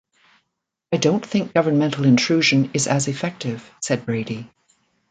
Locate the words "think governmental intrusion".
1.23-2.71